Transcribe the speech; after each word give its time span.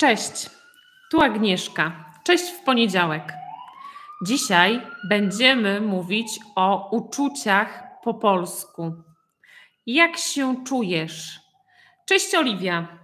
Cześć, 0.00 0.50
tu 1.10 1.22
Agnieszka. 1.22 2.12
Cześć 2.24 2.44
w 2.44 2.64
poniedziałek. 2.64 3.32
Dzisiaj 4.26 4.80
będziemy 5.08 5.80
mówić 5.80 6.26
o 6.56 6.90
uczuciach 6.96 7.84
po 8.04 8.14
polsku. 8.14 8.94
Jak 9.86 10.16
się 10.16 10.64
czujesz? 10.66 11.40
Cześć 12.06 12.34
Oliwia. 12.34 12.98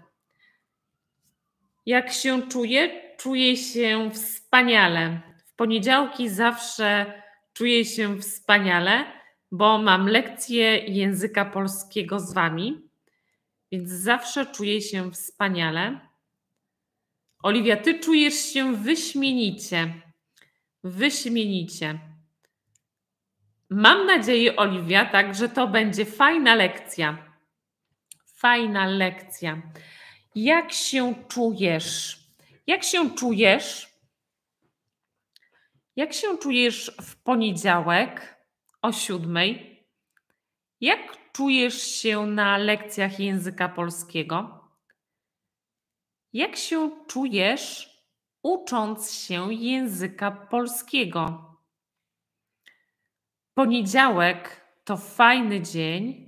Jak 1.87 2.13
się 2.13 2.43
czuję? 2.43 3.03
Czuję 3.19 3.57
się 3.57 4.11
wspaniale. 4.11 5.21
W 5.47 5.57
poniedziałki 5.57 6.29
zawsze 6.29 7.23
czuję 7.53 7.85
się 7.85 8.19
wspaniale, 8.19 9.05
bo 9.53 9.79
mam 9.79 10.07
lekcję 10.07 10.77
języka 10.79 11.45
polskiego 11.45 12.21
z 12.21 12.35
Wami, 12.35 12.89
więc 13.71 13.91
zawsze 13.91 14.47
czuję 14.47 14.81
się 14.81 15.11
wspaniale. 15.11 16.12
Oliwia, 17.43 17.77
ty 17.77 18.01
czujesz 18.01 18.35
się 18.35 18.77
wyśmienicie. 18.77 19.95
Wyśmienicie. 20.85 21.99
Mam 23.71 24.07
nadzieję, 24.07 24.57
Oliwia, 24.57 25.05
tak, 25.07 25.35
że 25.35 25.49
to 25.49 25.69
będzie 25.69 26.05
fajna 26.05 26.55
lekcja. 26.55 27.19
Fajna 28.25 28.87
lekcja. 28.87 29.63
Jak 30.35 30.73
się 30.73 31.15
czujesz? 31.29 32.19
Jak 32.67 32.85
się 32.85 33.15
czujesz? 33.15 33.89
Jak 35.97 36.13
się 36.13 36.39
czujesz 36.39 36.93
w 37.03 37.17
poniedziałek 37.17 38.37
o 38.83 38.93
siódmej? 38.93 39.83
Jak 40.81 41.33
czujesz 41.33 41.83
się 41.83 42.27
na 42.27 42.59
lekcjach 42.59 43.21
języka 43.21 43.69
polskiego? 43.69 44.62
Jak 46.33 46.57
się 46.57 46.91
czujesz, 47.07 47.97
ucząc 48.43 49.13
się 49.13 49.55
języka 49.55 50.31
polskiego? 50.31 51.53
Poniedziałek 53.55 54.67
to 54.85 54.97
fajny 54.97 55.61
dzień, 55.61 56.27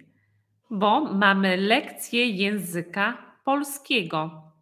bo 0.71 1.01
mamy 1.01 1.57
lekcję 1.57 2.29
języka 2.29 3.37
polskiego. 3.45 4.53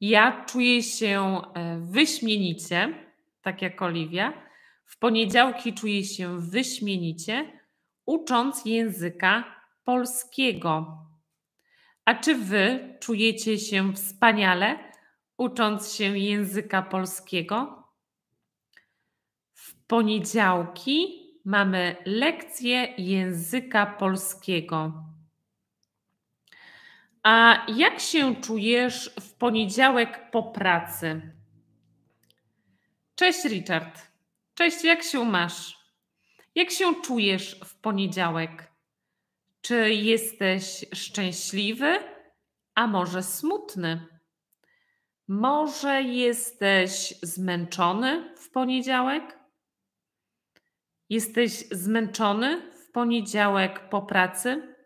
Ja 0.00 0.44
czuję 0.44 0.82
się 0.82 1.40
e, 1.54 1.78
wyśmienicie, 1.80 2.94
tak 3.42 3.62
jak 3.62 3.82
Oliwia. 3.82 4.32
W 4.84 4.98
poniedziałki 4.98 5.74
czuję 5.74 6.04
się 6.04 6.40
wyśmienicie, 6.40 7.60
ucząc 8.06 8.64
języka 8.64 9.44
polskiego. 9.84 11.05
A 12.06 12.14
czy 12.14 12.34
wy 12.34 12.94
czujecie 13.00 13.58
się 13.58 13.92
wspaniale, 13.92 14.92
ucząc 15.36 15.94
się 15.94 16.18
języka 16.18 16.82
polskiego? 16.82 17.88
W 19.54 19.74
poniedziałki 19.86 21.26
mamy 21.44 21.96
lekcję 22.04 22.94
języka 22.98 23.86
polskiego. 23.86 25.04
A 27.22 27.66
jak 27.76 28.00
się 28.00 28.36
czujesz 28.36 29.14
w 29.20 29.34
poniedziałek 29.34 30.30
po 30.30 30.42
pracy? 30.42 31.32
Cześć 33.14 33.44
Richard. 33.44 34.02
Cześć, 34.54 34.84
jak 34.84 35.02
się 35.02 35.24
masz? 35.24 35.78
Jak 36.54 36.70
się 36.70 36.94
czujesz 37.04 37.60
w 37.64 37.80
poniedziałek? 37.80 38.65
Czy 39.66 39.90
jesteś 39.90 40.84
szczęśliwy, 40.94 41.98
a 42.74 42.86
może 42.86 43.22
smutny? 43.22 44.06
Może 45.28 46.02
jesteś 46.02 47.14
zmęczony 47.22 48.34
w 48.36 48.50
poniedziałek? 48.50 49.38
Jesteś 51.08 51.68
zmęczony 51.70 52.72
w 52.72 52.92
poniedziałek 52.92 53.88
po 53.88 54.02
pracy? 54.02 54.76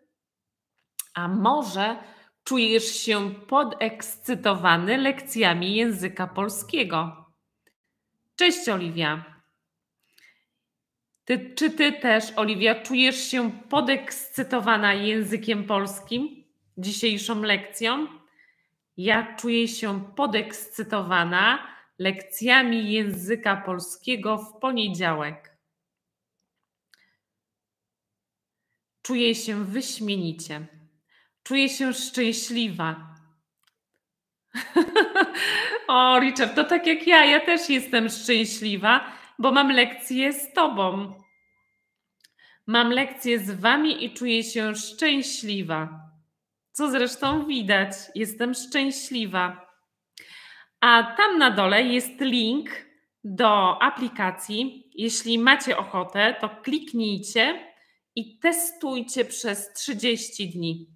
A 1.13 1.27
może 1.27 2.03
czujesz 2.43 2.95
się 2.95 3.35
podekscytowany 3.35 4.97
lekcjami 4.97 5.75
języka 5.75 6.27
polskiego? 6.27 7.25
Cześć 8.35 8.69
Oliwia. 8.69 9.30
Ty, 11.31 11.53
czy 11.55 11.69
ty 11.69 11.91
też, 11.91 12.25
Oliwia, 12.35 12.75
czujesz 12.75 13.31
się 13.31 13.51
podekscytowana 13.69 14.93
językiem 14.93 15.63
polskim 15.63 16.43
dzisiejszą 16.77 17.41
lekcją? 17.41 18.07
Ja 18.97 19.35
czuję 19.35 19.67
się 19.67 20.05
podekscytowana 20.15 21.67
lekcjami 21.99 22.91
języka 22.91 23.55
polskiego 23.55 24.37
w 24.37 24.59
poniedziałek. 24.59 25.57
Czuję 29.01 29.35
się 29.35 29.65
wyśmienicie. 29.65 30.67
Czuję 31.43 31.69
się 31.69 31.93
szczęśliwa. 31.93 33.15
o, 35.87 36.19
Richard, 36.19 36.55
to 36.55 36.63
tak 36.63 36.87
jak 36.87 37.07
ja, 37.07 37.25
ja 37.25 37.39
też 37.39 37.69
jestem 37.69 38.09
szczęśliwa 38.09 39.21
bo 39.41 39.51
mam 39.51 39.71
lekcję 39.71 40.33
z 40.33 40.53
Tobą. 40.53 41.13
Mam 42.67 42.89
lekcję 42.91 43.39
z 43.39 43.51
Wami 43.51 44.05
i 44.05 44.13
czuję 44.13 44.43
się 44.43 44.75
szczęśliwa. 44.75 46.09
Co 46.71 46.91
zresztą 46.91 47.45
widać, 47.45 47.91
jestem 48.15 48.53
szczęśliwa. 48.53 49.71
A 50.79 51.15
tam 51.17 51.37
na 51.37 51.51
dole 51.51 51.83
jest 51.83 52.21
link 52.21 52.69
do 53.23 53.81
aplikacji. 53.81 54.89
Jeśli 54.93 55.39
macie 55.39 55.77
ochotę, 55.77 56.35
to 56.41 56.49
kliknijcie 56.49 57.73
i 58.15 58.39
testujcie 58.39 59.25
przez 59.25 59.73
30 59.73 60.49
dni. 60.49 60.87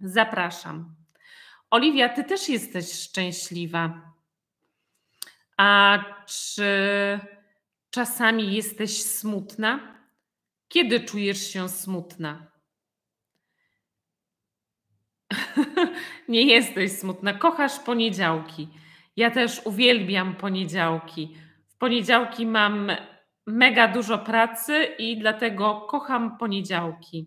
Zapraszam. 0.00 0.94
Oliwia, 1.70 2.08
ty 2.08 2.24
też 2.24 2.48
jesteś 2.48 2.92
szczęśliwa. 2.92 4.12
A 5.56 5.98
czy 6.26 6.64
Czasami 7.94 8.54
jesteś 8.54 9.02
smutna? 9.02 9.93
Kiedy 10.68 11.00
czujesz 11.00 11.52
się 11.52 11.68
smutna? 11.68 12.46
Nie 16.28 16.42
jesteś 16.42 16.92
smutna, 16.92 17.34
kochasz 17.34 17.78
poniedziałki. 17.78 18.68
Ja 19.16 19.30
też 19.30 19.60
uwielbiam 19.64 20.36
poniedziałki. 20.36 21.36
W 21.68 21.76
poniedziałki 21.76 22.46
mam 22.46 22.92
mega 23.46 23.88
dużo 23.88 24.18
pracy 24.18 24.84
i 24.98 25.18
dlatego 25.18 25.80
kocham 25.80 26.38
poniedziałki. 26.38 27.26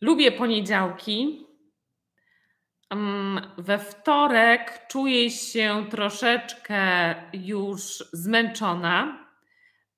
Lubię 0.00 0.32
poniedziałki, 0.32 1.46
we 3.58 3.78
wtorek 3.78 4.86
czuję 4.88 5.30
się 5.30 5.86
troszeczkę 5.90 7.14
już 7.32 8.04
zmęczona, 8.12 9.23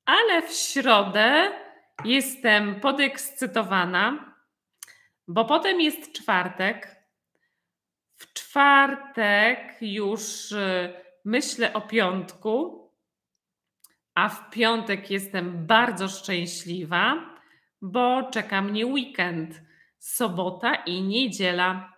ale 0.07 0.43
w 0.43 0.53
środę 0.53 1.51
jestem 2.05 2.81
podekscytowana, 2.81 4.35
bo 5.29 5.45
potem 5.45 5.81
jest 5.81 6.13
czwartek. 6.13 6.97
W 8.17 8.33
czwartek 8.33 9.77
już 9.81 10.53
y, 10.53 10.95
myślę 11.25 11.73
o 11.73 11.81
piątku, 11.81 12.87
a 14.15 14.29
w 14.29 14.51
piątek 14.51 15.11
jestem 15.11 15.67
bardzo 15.67 16.09
szczęśliwa, 16.09 17.35
bo 17.83 18.31
czeka 18.31 18.63
mnie 18.63 18.87
weekend, 18.87 19.61
sobota 19.99 20.75
i 20.75 21.03
niedziela 21.03 21.97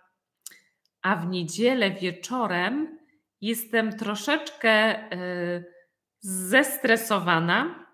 a 1.01 1.15
w 1.15 1.27
niedzielę 1.27 1.91
wieczorem 1.91 2.99
jestem 3.41 3.97
troszeczkę 3.97 5.03
y, 5.13 5.73
zestresowana, 6.19 7.85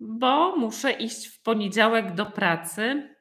bo 0.00 0.56
muszę 0.56 0.92
iść 0.92 1.26
w 1.26 1.42
poniedziałek 1.42 2.14
do 2.14 2.26
pracy 2.26 3.14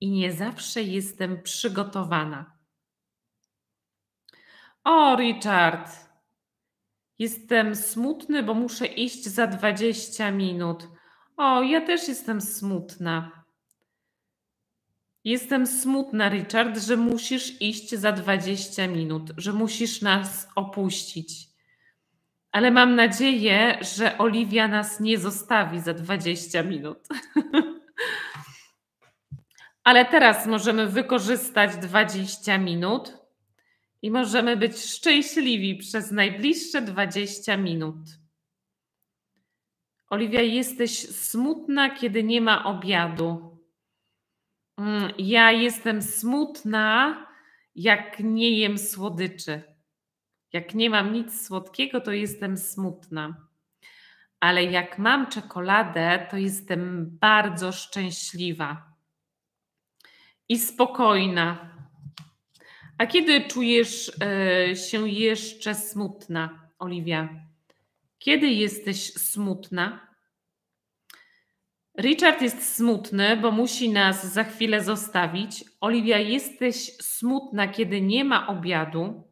i 0.00 0.10
nie 0.10 0.32
zawsze 0.32 0.82
jestem 0.82 1.42
przygotowana. 1.42 2.58
O, 4.84 5.16
Richard, 5.16 5.90
jestem 7.18 7.76
smutny, 7.76 8.42
bo 8.42 8.54
muszę 8.54 8.86
iść 8.86 9.24
za 9.24 9.46
20 9.46 10.30
minut. 10.30 10.88
O, 11.36 11.62
ja 11.62 11.80
też 11.80 12.08
jestem 12.08 12.40
smutna. 12.40 13.44
Jestem 15.24 15.66
smutna, 15.66 16.28
Richard, 16.28 16.78
że 16.78 16.96
musisz 16.96 17.62
iść 17.62 17.94
za 17.94 18.12
20 18.12 18.88
minut, 18.88 19.30
że 19.36 19.52
musisz 19.52 20.02
nas 20.02 20.48
opuścić. 20.54 21.53
Ale 22.54 22.70
mam 22.70 22.94
nadzieję, 22.94 23.78
że 23.80 24.18
Oliwia 24.18 24.68
nas 24.68 25.00
nie 25.00 25.18
zostawi 25.18 25.80
za 25.80 25.94
20 25.94 26.62
minut. 26.62 26.98
Ale 29.84 30.04
teraz 30.04 30.46
możemy 30.46 30.86
wykorzystać 30.86 31.76
20 31.76 32.58
minut 32.58 33.12
i 34.02 34.10
możemy 34.10 34.56
być 34.56 34.78
szczęśliwi 34.78 35.76
przez 35.76 36.10
najbliższe 36.10 36.82
20 36.82 37.56
minut. 37.56 37.96
Oliwia, 40.10 40.40
jesteś 40.40 41.08
smutna, 41.08 41.90
kiedy 41.90 42.24
nie 42.24 42.40
ma 42.40 42.64
obiadu. 42.64 43.58
Mm, 44.78 45.12
ja 45.18 45.52
jestem 45.52 46.02
smutna, 46.02 47.16
jak 47.74 48.20
nie 48.20 48.58
jem 48.58 48.78
słodyczy. 48.78 49.73
Jak 50.54 50.74
nie 50.74 50.90
mam 50.90 51.12
nic 51.12 51.46
słodkiego, 51.46 52.00
to 52.00 52.12
jestem 52.12 52.56
smutna. 52.56 53.48
Ale 54.40 54.64
jak 54.64 54.98
mam 54.98 55.26
czekoladę, 55.26 56.26
to 56.30 56.36
jestem 56.36 57.10
bardzo 57.20 57.72
szczęśliwa 57.72 58.92
i 60.48 60.58
spokojna. 60.58 61.70
A 62.98 63.06
kiedy 63.06 63.40
czujesz 63.40 64.12
e, 64.20 64.76
się 64.76 65.08
jeszcze 65.08 65.74
smutna, 65.74 66.70
Oliwia? 66.78 67.28
Kiedy 68.18 68.46
jesteś 68.46 69.12
smutna? 69.12 70.14
Richard 71.98 72.42
jest 72.42 72.76
smutny, 72.76 73.36
bo 73.36 73.50
musi 73.50 73.90
nas 73.90 74.32
za 74.32 74.44
chwilę 74.44 74.84
zostawić. 74.84 75.64
Oliwia, 75.80 76.18
jesteś 76.18 76.96
smutna, 76.96 77.68
kiedy 77.68 78.00
nie 78.00 78.24
ma 78.24 78.46
obiadu. 78.46 79.23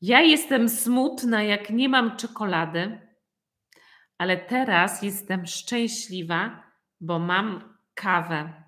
Ja 0.00 0.20
jestem 0.20 0.68
smutna, 0.68 1.42
jak 1.42 1.70
nie 1.70 1.88
mam 1.88 2.16
czekolady, 2.16 3.00
ale 4.18 4.36
teraz 4.36 5.02
jestem 5.02 5.46
szczęśliwa, 5.46 6.62
bo 7.00 7.18
mam 7.18 7.78
kawę. 7.94 8.62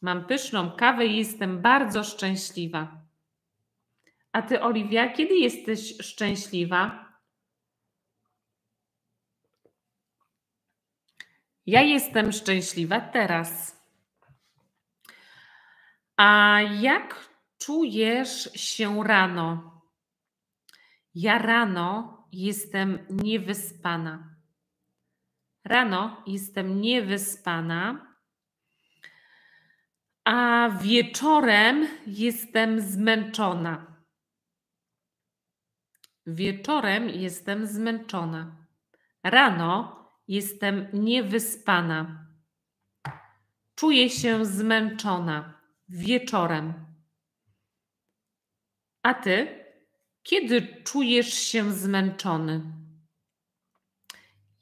Mam 0.00 0.26
pyszną 0.26 0.70
kawę 0.70 1.06
i 1.06 1.16
jestem 1.16 1.62
bardzo 1.62 2.04
szczęśliwa. 2.04 3.02
A 4.32 4.42
ty, 4.42 4.62
Oliwia, 4.62 5.08
kiedy 5.08 5.34
jesteś 5.34 5.96
szczęśliwa? 6.00 7.08
Ja 11.66 11.82
jestem 11.82 12.32
szczęśliwa 12.32 13.00
teraz. 13.00 13.80
A 16.16 16.60
jak 16.80 17.30
czujesz 17.58 18.52
się 18.54 19.04
rano? 19.04 19.77
Ja 21.18 21.38
rano 21.38 22.26
jestem 22.32 23.06
niewyspana. 23.10 24.36
Rano 25.64 26.22
jestem 26.26 26.80
niewyspana, 26.80 28.06
a 30.24 30.68
wieczorem 30.82 31.88
jestem 32.06 32.80
zmęczona. 32.80 33.96
Wieczorem 36.26 37.08
jestem 37.08 37.66
zmęczona. 37.66 38.66
Rano 39.22 39.98
jestem 40.28 40.86
niewyspana. 40.92 42.26
Czuję 43.74 44.10
się 44.10 44.46
zmęczona 44.46 45.60
wieczorem. 45.88 46.74
A 49.02 49.14
ty, 49.14 49.57
kiedy 50.28 50.82
czujesz 50.84 51.34
się 51.34 51.72
zmęczony? 51.72 52.60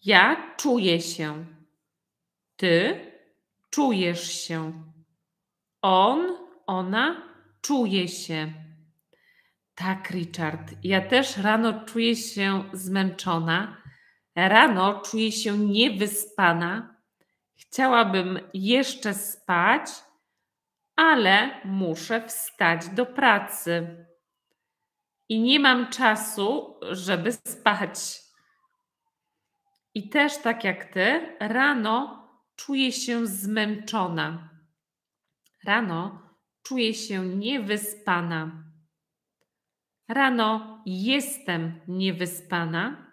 Ja 0.05 0.55
czuję 0.57 1.01
się. 1.01 1.47
Ty 2.57 3.01
czujesz 3.71 4.33
się. 4.33 4.73
On, 5.83 6.37
ona 6.67 7.23
czuje 7.63 8.09
się. 8.09 8.53
Tak, 9.75 10.11
Richard. 10.11 10.73
Ja 10.83 11.01
też 11.01 11.37
rano 11.37 11.85
czuję 11.85 12.17
się 12.17 12.65
zmęczona. 12.73 13.83
Rano 14.37 15.01
czuję 15.01 15.33
się 15.33 15.59
niewyspana. 15.59 16.97
Chciałabym 17.57 18.39
jeszcze 18.55 19.15
spać, 19.15 19.91
ale 20.97 21.61
muszę 21.65 22.29
wstać 22.29 22.89
do 22.89 23.07
pracy. 23.07 24.07
I 25.29 25.41
nie 25.41 25.61
mam 25.61 25.91
czasu, 25.91 26.81
żeby 26.91 27.33
spać. 27.33 27.99
I 29.95 30.09
też 30.09 30.39
tak 30.39 30.65
jak 30.65 30.85
ty, 30.85 31.37
rano 31.41 32.29
czuję 32.57 32.93
się 32.93 33.27
zmęczona. 33.27 34.51
Rano 35.65 36.23
czuję 36.63 36.95
się 36.95 37.27
niewyspana. 37.27 38.65
Rano 40.09 40.83
jestem 40.87 41.81
niewyspana, 41.89 43.13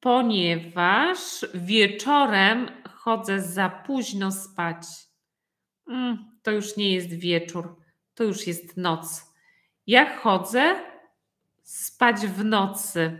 ponieważ 0.00 1.46
wieczorem 1.54 2.68
chodzę 2.88 3.40
za 3.40 3.68
późno 3.68 4.32
spać. 4.32 4.86
Mm, 5.88 6.38
to 6.42 6.50
już 6.50 6.76
nie 6.76 6.94
jest 6.94 7.12
wieczór, 7.12 7.76
to 8.14 8.24
już 8.24 8.46
jest 8.46 8.76
noc. 8.76 9.35
Ja 9.86 10.18
chodzę 10.18 10.74
spać 11.62 12.16
w 12.16 12.44
nocy. 12.44 13.18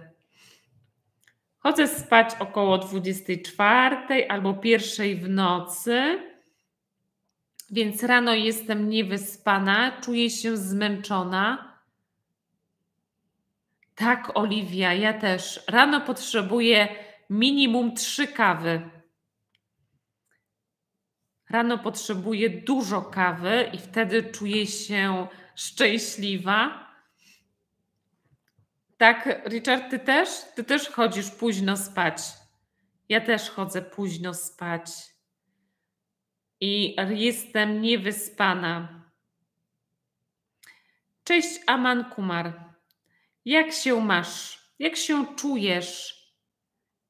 Chodzę 1.59 1.89
spać 1.89 2.35
około 2.39 2.79
24 2.79 4.29
albo 4.29 4.55
pierwszej 4.55 5.17
w 5.17 5.29
nocy 5.29 6.19
więc 7.71 8.03
rano 8.03 8.35
jestem 8.35 8.89
niewyspana, 8.89 10.01
czuję 10.01 10.31
się 10.31 10.57
zmęczona. 10.57 11.73
Tak, 13.95 14.31
Oliwia, 14.35 14.93
ja 14.93 15.13
też. 15.13 15.65
Rano 15.69 16.01
potrzebuję 16.01 16.89
minimum 17.31 17.95
trzy 17.95 18.27
kawy. 18.27 18.91
Rano 21.51 21.79
potrzebuję 21.79 22.51
dużo 22.51 23.03
kawy 23.03 23.71
i 23.73 23.79
wtedy 23.79 24.23
czuję 24.23 24.67
się 24.67 25.27
szczęśliwa. 25.57 26.87
Tak, 28.97 29.43
Richard, 29.49 29.91
ty 29.91 29.99
też? 29.99 30.29
Ty 30.55 30.65
też 30.65 30.89
chodzisz 30.89 31.31
późno 31.31 31.77
spać. 31.77 32.19
Ja 33.09 33.21
też 33.21 33.51
chodzę 33.51 33.83
późno 33.83 34.35
spać 34.35 34.91
i 36.61 36.97
jestem 37.09 37.81
niewyspana. 37.81 39.03
Cześć 41.25 41.61
Aman 41.67 42.11
Kumar. 42.11 42.65
Jak 43.45 43.73
się 43.73 44.01
masz? 44.01 44.61
Jak 44.79 44.97
się 44.97 45.37
czujesz? 45.37 46.17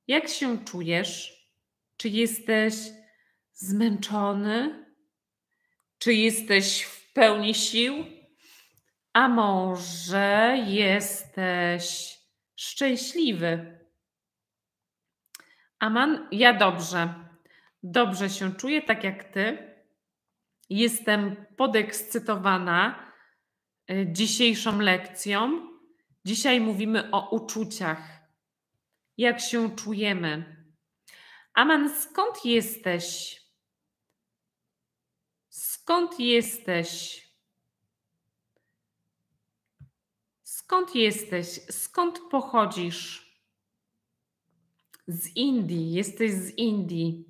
Jak 0.06 0.28
się 0.28 0.64
czujesz? 0.64 1.36
Czy 1.96 2.08
jesteś 2.08 2.74
zmęczony? 3.52 4.86
Czy 5.98 6.14
jesteś 6.14 6.82
w 6.82 7.12
pełni 7.12 7.54
sił? 7.54 8.15
A 9.16 9.28
może 9.28 10.56
jesteś 10.66 12.16
szczęśliwy? 12.56 13.80
Aman, 15.78 16.28
ja 16.32 16.54
dobrze 16.54 17.26
dobrze 17.92 18.30
się 18.30 18.54
czuję, 18.54 18.82
tak 18.82 19.04
jak 19.04 19.24
ty. 19.24 19.74
Jestem 20.70 21.46
podekscytowana 21.56 23.12
e, 23.90 24.12
dzisiejszą 24.12 24.80
lekcją. 24.80 25.68
Dzisiaj 26.24 26.60
mówimy 26.60 27.10
o 27.12 27.30
uczuciach. 27.30 28.20
Jak 29.16 29.40
się 29.40 29.76
czujemy? 29.76 30.56
Aman, 31.54 31.94
skąd 32.00 32.44
jesteś? 32.44 33.36
Skąd 35.48 36.20
jesteś? 36.20 37.25
Skąd 40.66 40.94
jesteś? 40.94 41.46
Skąd 41.70 42.20
pochodzisz? 42.30 43.32
Z 45.06 45.36
Indii. 45.36 45.92
Jesteś 45.92 46.32
z 46.32 46.58
Indii. 46.58 47.24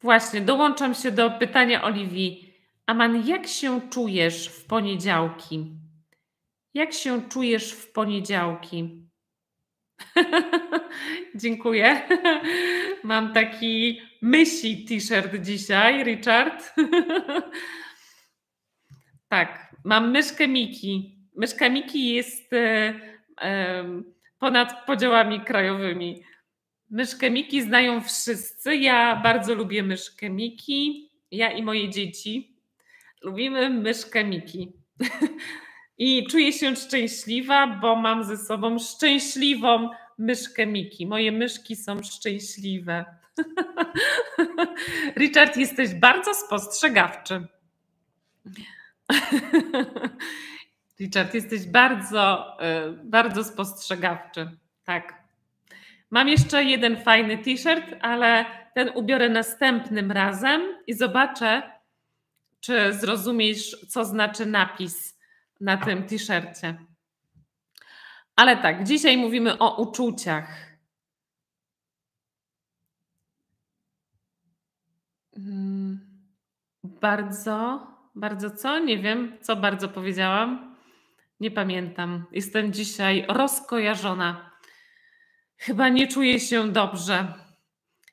Właśnie, 0.00 0.40
dołączam 0.40 0.94
się 0.94 1.10
do 1.10 1.30
pytania 1.30 1.84
Oliwii. 1.84 2.54
Aman, 2.86 3.28
jak 3.28 3.46
się 3.46 3.90
czujesz 3.90 4.48
w 4.48 4.66
poniedziałki? 4.66 5.72
Jak 6.74 6.92
się 6.92 7.28
czujesz 7.28 7.72
w 7.72 7.92
poniedziałki? 7.92 9.08
Dziękuję. 11.34 12.08
Mam 13.04 13.32
taki 13.32 14.00
myśli 14.22 14.84
t-shirt 14.84 15.36
dzisiaj, 15.36 16.04
Richard. 16.04 16.74
tak, 19.28 19.65
mam 19.84 20.10
myszkę 20.10 20.48
Miki. 20.48 21.18
Myszka 21.36 21.68
Miki 21.68 22.14
jest 22.14 22.52
e, 22.52 22.94
e, 23.42 23.84
ponad 24.38 24.86
podziałami 24.86 25.40
krajowymi. 25.40 26.22
Myszkę 26.90 27.30
Miki 27.30 27.62
znają 27.62 28.00
wszyscy. 28.00 28.76
Ja 28.76 29.20
bardzo 29.22 29.54
lubię 29.54 29.82
myszkę 29.82 30.30
Miki. 30.30 31.10
Ja 31.30 31.52
i 31.52 31.62
moje 31.62 31.90
dzieci 31.90 32.56
Lubimy 33.22 33.70
myszkę 33.70 34.24
Miki. 34.24 34.72
I 35.98 36.26
czuję 36.26 36.52
się 36.52 36.76
szczęśliwa, 36.76 37.66
bo 37.66 37.96
mam 37.96 38.24
ze 38.24 38.36
sobą 38.36 38.78
szczęśliwą 38.78 39.90
myszkę 40.18 40.66
Miki. 40.66 41.06
Moje 41.06 41.32
myszki 41.32 41.76
są 41.76 42.02
szczęśliwe. 42.02 43.04
Richard, 45.20 45.56
jesteś 45.56 45.94
bardzo 45.94 46.34
spostrzegawczy. 46.34 47.46
Richard, 51.00 51.34
jesteś 51.34 51.66
bardzo, 51.66 52.56
e, 52.60 52.92
bardzo 52.92 53.44
spostrzegawczy. 53.44 54.50
Tak. 54.84 55.26
Mam 56.10 56.28
jeszcze 56.28 56.64
jeden 56.64 57.02
fajny 57.02 57.38
t-shirt, 57.38 57.84
ale 58.00 58.44
ten 58.74 58.90
ubiorę 58.94 59.28
następnym 59.28 60.12
razem 60.12 60.62
i 60.86 60.94
zobaczę, 60.94 61.62
czy 62.60 62.92
zrozumiesz, 62.92 63.76
co 63.88 64.04
znaczy 64.04 64.46
napis 64.46 65.18
na 65.60 65.76
tym 65.76 66.06
t-shircie. 66.06 66.78
Ale 68.36 68.56
tak, 68.56 68.84
dzisiaj 68.84 69.16
mówimy 69.16 69.58
o 69.58 69.82
uczuciach. 69.82 70.76
Hmm, 75.34 76.00
bardzo, 76.84 77.86
bardzo 78.16 78.50
co? 78.50 78.78
Nie 78.78 78.98
wiem, 78.98 79.38
co 79.40 79.56
bardzo 79.56 79.88
powiedziałam. 79.88 80.76
Nie 81.40 81.50
pamiętam. 81.50 82.24
Jestem 82.32 82.72
dzisiaj 82.72 83.24
rozkojarzona. 83.28 84.50
Chyba 85.56 85.88
nie 85.88 86.08
czuję 86.08 86.40
się 86.40 86.72
dobrze. 86.72 87.34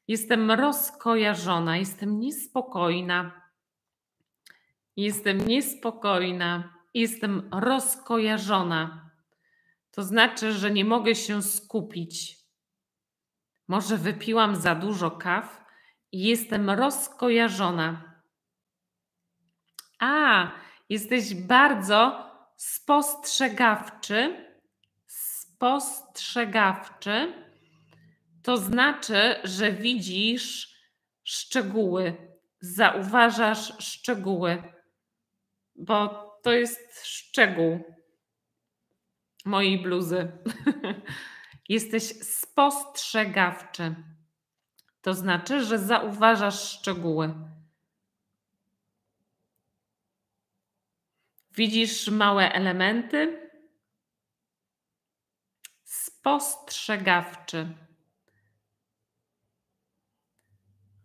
Jestem 0.08 0.52
rozkojarzona, 0.52 1.78
jestem 1.78 2.20
niespokojna. 2.20 3.42
Jestem 4.96 5.48
niespokojna, 5.48 6.74
jestem 6.94 7.50
rozkojarzona. 7.52 9.10
To 9.92 10.04
znaczy, 10.04 10.54
że 10.54 10.72
nie 10.72 10.86
mogę 10.86 11.16
się 11.16 11.42
skupić. 11.42 12.38
Może 13.68 13.98
wypiłam 13.98 14.56
za 14.56 14.76
dużo 14.76 15.12
kaw 15.12 15.66
i 16.12 16.24
jestem 16.24 16.70
rozkojarzona. 16.70 18.13
A, 20.04 20.52
jesteś 20.90 21.36
bardzo 21.36 22.30
spostrzegawczy. 22.58 24.48
Spostrzegawczy 25.08 27.34
to 28.44 28.58
znaczy, 28.58 29.36
że 29.44 29.72
widzisz 29.72 30.78
szczegóły, 31.24 32.18
zauważasz 32.60 33.74
szczegóły, 33.80 34.64
bo 35.76 36.08
to 36.44 36.52
jest 36.52 37.06
szczegół 37.06 37.80
mojej 39.46 39.82
bluzy. 39.82 40.32
Jesteś 41.70 42.04
spostrzegawczy. 42.04 43.96
To 45.02 45.14
znaczy, 45.14 45.66
że 45.66 45.80
zauważasz 45.80 46.80
szczegóły. 46.80 47.53
Widzisz 51.56 52.08
małe 52.08 52.54
elementy? 52.54 53.50
Spostrzegawczy. 55.84 57.78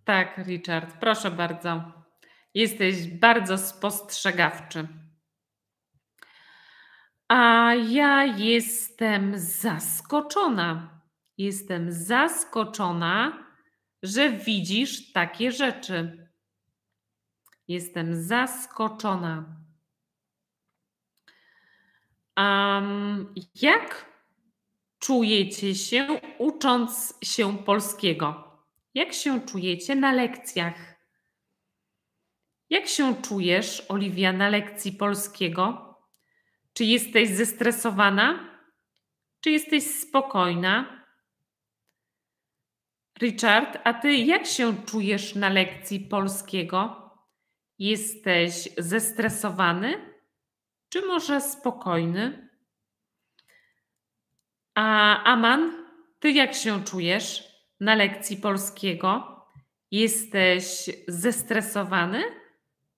Tak, 0.04 0.38
Richard, 0.38 0.96
proszę 1.00 1.30
bardzo. 1.30 1.92
Jesteś 2.54 3.08
bardzo 3.08 3.58
spostrzegawczy. 3.58 4.88
A 7.28 7.74
ja 7.74 8.24
jestem 8.24 9.38
zaskoczona. 9.38 11.00
Jestem 11.38 11.92
zaskoczona, 11.92 13.46
że 14.02 14.32
widzisz 14.32 15.12
takie 15.12 15.52
rzeczy. 15.52 16.28
Jestem 17.68 18.22
zaskoczona. 18.22 19.58
Um, 22.38 23.34
jak 23.62 24.06
czujecie 24.98 25.74
się 25.74 26.20
ucząc 26.38 27.14
się 27.24 27.58
polskiego? 27.58 28.58
Jak 28.94 29.12
się 29.12 29.40
czujecie 29.40 29.96
na 29.96 30.12
lekcjach? 30.12 30.94
Jak 32.70 32.86
się 32.86 33.22
czujesz, 33.22 33.82
Oliwia, 33.88 34.32
na 34.32 34.48
lekcji 34.48 34.92
polskiego? 34.92 35.94
Czy 36.72 36.84
jesteś 36.84 37.28
zestresowana? 37.28 38.58
Czy 39.40 39.50
jesteś 39.50 39.84
spokojna? 39.84 41.04
Richard, 43.20 43.78
a 43.84 43.94
ty 43.94 44.14
jak 44.16 44.46
się 44.46 44.86
czujesz 44.86 45.34
na 45.34 45.48
lekcji 45.48 46.00
polskiego? 46.00 47.10
Jesteś 47.78 48.68
zestresowany? 48.78 50.07
Czy 50.88 51.06
może 51.06 51.40
spokojny? 51.40 52.48
A 54.74 55.22
Aman, 55.24 55.86
ty 56.20 56.30
jak 56.30 56.54
się 56.54 56.84
czujesz 56.84 57.44
na 57.80 57.94
lekcji 57.94 58.36
polskiego? 58.36 59.38
Jesteś 59.90 60.90
zestresowany? 61.08 62.22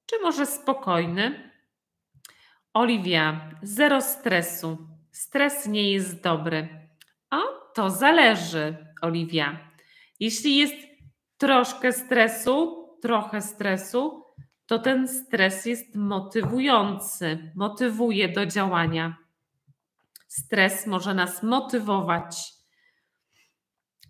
Czy 0.06 0.18
może 0.22 0.46
spokojny? 0.46 1.50
Oliwia, 2.74 3.50
zero 3.62 4.00
stresu. 4.00 4.78
Stres 5.12 5.66
nie 5.66 5.92
jest 5.92 6.22
dobry. 6.22 6.68
O, 7.30 7.40
to 7.74 7.90
zależy, 7.90 8.86
Oliwia. 9.02 9.70
Jeśli 10.20 10.56
jest 10.56 10.74
troszkę 11.38 11.92
stresu, 11.92 12.86
trochę 13.02 13.40
stresu, 13.40 14.24
to 14.70 14.78
ten 14.78 15.08
stres 15.08 15.66
jest 15.66 15.94
motywujący, 15.94 17.52
motywuje 17.54 18.28
do 18.28 18.46
działania. 18.46 19.16
Stres 20.28 20.86
może 20.86 21.14
nas 21.14 21.42
motywować. 21.42 22.52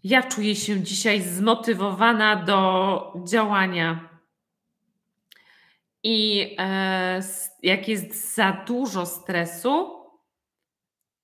Ja 0.04 0.22
czuję 0.22 0.56
się 0.56 0.80
dzisiaj 0.80 1.22
zmotywowana 1.22 2.36
do 2.36 3.14
działania. 3.28 4.08
I 6.02 6.56
e, 6.58 7.20
jak 7.62 7.88
jest 7.88 8.34
za 8.34 8.52
dużo 8.52 9.06
stresu, 9.06 10.04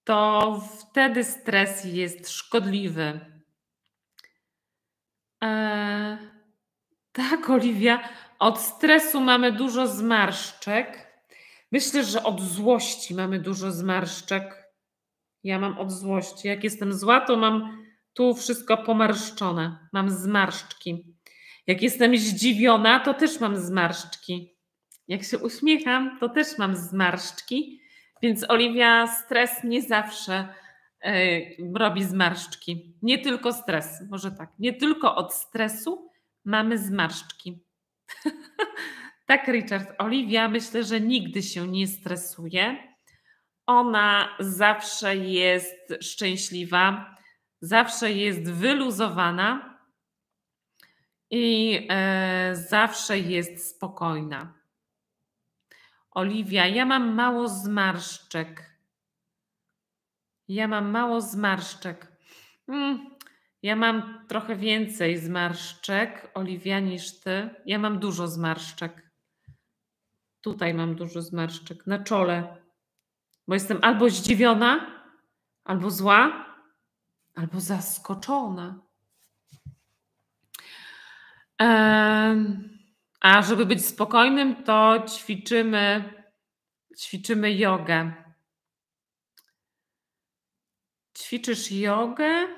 to 0.04 0.60
wtedy 0.80 1.24
stres 1.24 1.84
jest 1.84 2.30
szkodliwy. 2.30 3.20
E, 5.42 6.18
tak, 7.12 7.50
Oliwia, 7.50 8.08
od 8.38 8.60
stresu 8.60 9.20
mamy 9.20 9.52
dużo 9.52 9.86
zmarszczek. 9.86 11.06
Myślę, 11.72 12.04
że 12.04 12.22
od 12.22 12.40
złości 12.40 13.14
mamy 13.14 13.38
dużo 13.38 13.72
zmarszczek. 13.72 14.72
Ja 15.44 15.58
mam 15.58 15.78
od 15.78 15.92
złości. 15.92 16.48
Jak 16.48 16.64
jestem 16.64 16.92
zła, 16.92 17.20
to 17.20 17.36
mam 17.36 17.86
tu 18.14 18.34
wszystko 18.34 18.76
pomarszczone. 18.76 19.88
Mam 19.92 20.10
zmarszczki. 20.10 21.16
Jak 21.66 21.82
jestem 21.82 22.16
zdziwiona, 22.16 23.00
to 23.00 23.14
też 23.14 23.40
mam 23.40 23.56
zmarszczki. 23.56 24.56
Jak 25.08 25.24
się 25.24 25.38
uśmiecham, 25.38 26.18
to 26.20 26.28
też 26.28 26.58
mam 26.58 26.76
zmarszczki. 26.76 27.80
Więc 28.22 28.50
Oliwia, 28.50 29.06
stres 29.06 29.50
nie 29.64 29.82
zawsze 29.82 30.48
yy, 31.04 31.72
robi 31.74 32.04
zmarszczki. 32.04 32.94
Nie 33.02 33.18
tylko 33.18 33.52
stres, 33.52 34.02
może 34.10 34.30
tak. 34.30 34.52
Nie 34.58 34.72
tylko 34.72 35.16
od 35.16 35.34
stresu 35.34 36.10
mamy 36.44 36.78
zmarszczki. 36.78 37.65
tak, 39.26 39.48
Richard. 39.48 39.94
Oliwia 39.98 40.48
myślę, 40.48 40.84
że 40.84 41.00
nigdy 41.00 41.42
się 41.42 41.68
nie 41.68 41.86
stresuje. 41.86 42.96
Ona 43.66 44.36
zawsze 44.40 45.16
jest 45.16 45.94
szczęśliwa, 46.00 47.16
zawsze 47.60 48.12
jest 48.12 48.52
wyluzowana 48.52 49.78
i 51.30 51.86
e, 51.90 52.56
zawsze 52.68 53.18
jest 53.18 53.76
spokojna. 53.76 54.54
Oliwia, 56.10 56.66
ja 56.66 56.86
mam 56.86 57.14
mało 57.14 57.48
zmarszczek. 57.48 58.70
Ja 60.48 60.68
mam 60.68 60.90
mało 60.90 61.20
zmarszczek. 61.20 62.12
Mm, 62.68 63.15
ja 63.62 63.76
mam 63.76 64.26
trochę 64.28 64.56
więcej 64.56 65.18
zmarszczek, 65.18 66.30
Oliwia, 66.34 66.80
niż 66.80 67.20
ty. 67.20 67.50
Ja 67.66 67.78
mam 67.78 67.98
dużo 67.98 68.28
zmarszczek. 68.28 69.10
Tutaj 70.40 70.74
mam 70.74 70.94
dużo 70.94 71.22
zmarszczek 71.22 71.86
na 71.86 72.04
czole, 72.04 72.56
bo 73.48 73.54
jestem 73.54 73.78
albo 73.82 74.10
zdziwiona, 74.10 75.02
albo 75.64 75.90
zła, 75.90 76.46
albo 77.34 77.60
zaskoczona. 77.60 78.82
A 83.20 83.42
żeby 83.42 83.66
być 83.66 83.86
spokojnym, 83.86 84.64
to 84.64 85.04
ćwiczymy, 85.08 86.12
ćwiczymy 86.98 87.52
jogę. 87.52 88.12
Ćwiczysz 91.18 91.72
jogę, 91.72 92.48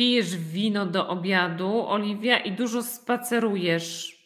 pijesz 0.00 0.36
wino 0.36 0.86
do 0.86 1.08
obiadu, 1.08 1.86
Oliwia, 1.88 2.38
i 2.38 2.52
dużo 2.52 2.82
spacerujesz. 2.82 4.18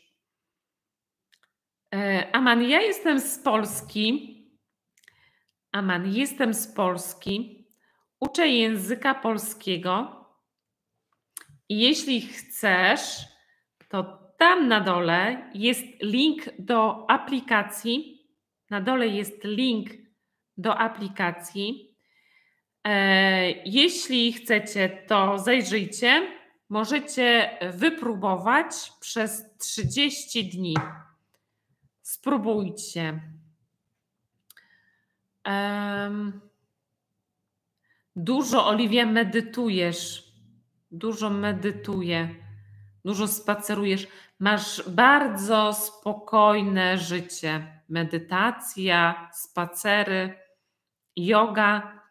E, 1.94 2.30
Aman, 2.32 2.62
ja 2.62 2.80
jestem 2.80 3.20
z 3.20 3.38
Polski. 3.38 4.34
Aman, 5.72 6.12
jestem 6.12 6.54
z 6.54 6.74
Polski. 6.74 7.66
Uczę 8.20 8.48
języka 8.48 9.14
polskiego. 9.14 10.24
I 11.68 11.80
jeśli 11.80 12.20
chcesz, 12.20 13.00
to 13.88 14.18
tam 14.38 14.68
na 14.68 14.80
dole 14.80 15.50
jest 15.54 15.84
link 16.02 16.42
do 16.58 17.10
aplikacji. 17.10 18.28
Na 18.70 18.80
dole 18.80 19.08
jest 19.08 19.44
link 19.44 19.90
do 20.56 20.78
aplikacji. 20.78 21.93
E, 22.84 23.50
jeśli 23.50 24.32
chcecie, 24.32 24.88
to 24.88 25.38
zajrzyjcie. 25.38 26.28
Możecie 26.68 27.58
wypróbować 27.72 28.92
przez 29.00 29.44
30 29.58 30.50
dni. 30.50 30.74
Spróbujcie. 32.02 33.20
Dużo, 38.16 38.66
Oliwia, 38.68 39.06
medytujesz. 39.06 40.32
Dużo 40.90 41.30
medytuję. 41.30 42.34
Dużo 43.04 43.28
spacerujesz. 43.28 44.06
Masz 44.38 44.88
bardzo 44.88 45.72
spokojne 45.72 46.98
życie. 46.98 47.82
Medytacja, 47.88 49.30
spacery, 49.32 50.38
yoga. 51.16 52.03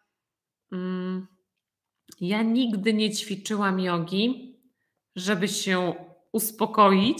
Um, 0.74 1.26
ja 2.20 2.42
nigdy 2.42 2.94
nie 2.94 3.10
ćwiczyłam 3.10 3.80
jogi, 3.80 4.58
żeby 5.16 5.48
się 5.48 5.94
uspokoić. 6.32 7.18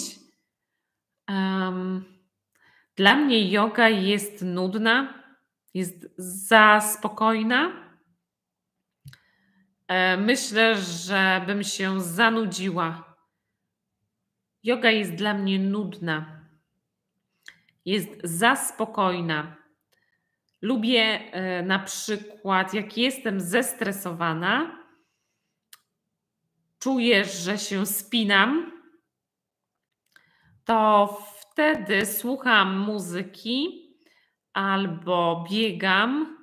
Dla 2.97 3.17
mnie 3.17 3.51
yoga 3.51 3.89
jest 3.89 4.43
nudna, 4.43 5.25
jest 5.75 6.15
za 6.19 6.81
spokojna. 6.81 7.91
E, 9.89 10.17
myślę, 10.17 10.77
że 10.77 11.45
bym 11.47 11.63
się 11.63 12.01
zanudziła. 12.01 13.17
Yoga 14.63 14.91
jest 14.91 15.15
dla 15.15 15.35
mnie 15.35 15.59
nudna. 15.59 16.47
Jest 17.85 18.11
za 18.25 18.57
spokojna. 18.57 19.64
Lubię 20.65 21.33
e, 21.33 21.63
na 21.63 21.79
przykład, 21.79 22.75
jak 22.75 22.99
jestem 22.99 23.41
zestresowana, 23.41 24.79
czuję, 26.79 27.25
że 27.25 27.59
się 27.59 27.87
spinam, 27.87 28.73
to 30.65 31.09
wtedy 31.41 32.07
słucham 32.07 32.79
muzyki 32.79 33.89
albo 34.53 35.45
biegam. 35.51 36.39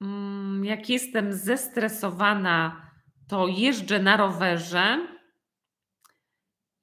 Mm, 0.00 0.64
jak 0.64 0.88
jestem 0.90 1.32
zestresowana, 1.32 2.90
to 3.28 3.48
jeżdżę 3.48 3.98
na 3.98 4.16
rowerze. 4.16 5.06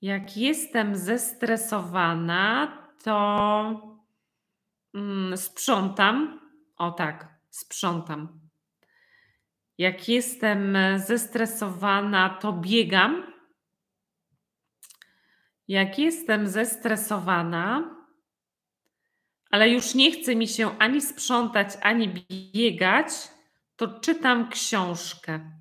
Jak 0.01 0.37
jestem 0.37 0.95
zestresowana, 0.95 2.77
to 3.03 3.88
mm, 4.93 5.37
sprzątam. 5.37 6.39
O 6.77 6.91
tak, 6.91 7.27
sprzątam. 7.49 8.39
Jak 9.77 10.09
jestem 10.09 10.77
zestresowana, 10.95 12.29
to 12.29 12.53
biegam. 12.53 13.33
Jak 15.67 15.99
jestem 15.99 16.47
zestresowana, 16.47 17.95
ale 19.51 19.69
już 19.69 19.95
nie 19.95 20.11
chce 20.11 20.35
mi 20.35 20.47
się 20.47 20.77
ani 20.79 21.01
sprzątać, 21.01 21.69
ani 21.81 22.25
biegać, 22.53 23.07
to 23.75 23.99
czytam 23.99 24.49
książkę. 24.49 25.51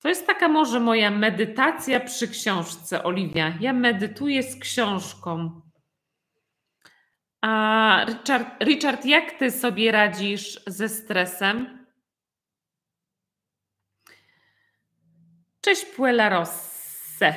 To 0.00 0.08
jest 0.08 0.26
taka 0.26 0.48
może 0.48 0.80
moja 0.80 1.10
medytacja 1.10 2.00
przy 2.00 2.28
książce, 2.28 3.04
Oliwia. 3.04 3.54
Ja 3.60 3.72
medytuję 3.72 4.42
z 4.42 4.56
książką. 4.60 5.60
A 7.42 8.04
Richard, 8.08 8.62
Richard 8.64 9.04
jak 9.04 9.38
ty 9.38 9.50
sobie 9.50 9.92
radzisz 9.92 10.60
ze 10.66 10.88
stresem? 10.88 11.86
Cześć, 15.60 15.84
Puela 15.84 16.28
Rosse. 16.28 17.34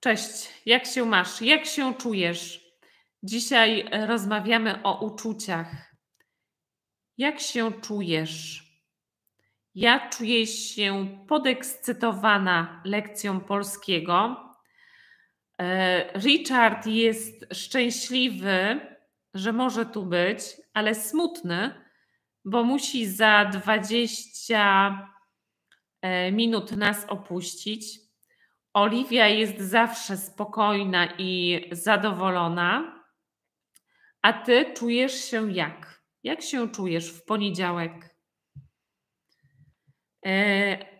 Cześć, 0.00 0.50
jak 0.66 0.86
się 0.86 1.04
masz? 1.04 1.42
Jak 1.42 1.66
się 1.66 1.94
czujesz? 1.94 2.64
Dzisiaj 3.22 3.88
rozmawiamy 4.06 4.82
o 4.82 5.06
uczuciach. 5.06 5.94
Jak 7.18 7.40
się 7.40 7.72
czujesz? 7.72 8.64
Ja 9.74 10.08
czuję 10.08 10.46
się 10.46 11.18
podekscytowana 11.28 12.82
lekcją 12.84 13.40
polskiego. 13.40 14.36
E, 15.58 16.12
Richard 16.18 16.86
jest 16.86 17.46
szczęśliwy, 17.52 18.80
że 19.34 19.52
może 19.52 19.86
tu 19.86 20.06
być, 20.06 20.40
ale 20.74 20.94
smutny, 20.94 21.84
bo 22.44 22.64
musi 22.64 23.06
za 23.06 23.44
20 23.44 25.08
e, 26.02 26.32
minut 26.32 26.72
nas 26.72 27.06
opuścić. 27.08 27.98
Oliwia 28.74 29.28
jest 29.28 29.60
zawsze 29.60 30.16
spokojna 30.16 31.14
i 31.18 31.62
zadowolona, 31.72 33.04
a 34.22 34.32
ty 34.32 34.72
czujesz 34.74 35.24
się 35.24 35.52
jak? 35.52 36.02
Jak 36.22 36.42
się 36.42 36.70
czujesz 36.70 37.10
w 37.12 37.24
poniedziałek? 37.24 38.16
E, 40.26 40.94